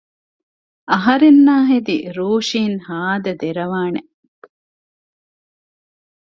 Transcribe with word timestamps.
އަހަރެންނާހެދި 0.91 1.95
ރޫޝިން 2.17 2.77
ހާދަ 2.87 3.31
ދެރަވާނެ 3.41 4.01